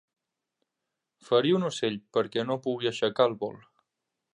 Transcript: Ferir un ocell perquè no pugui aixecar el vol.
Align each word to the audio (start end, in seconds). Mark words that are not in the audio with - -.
Ferir 1.27 1.53
un 1.59 1.69
ocell 1.69 2.01
perquè 2.19 2.49
no 2.49 2.61
pugui 2.67 2.93
aixecar 2.95 3.33
el 3.33 3.41
vol. 3.45 3.63